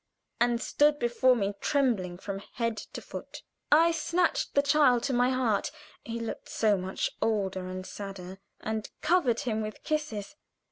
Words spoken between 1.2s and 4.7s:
me trembling from head to foot. I snatched the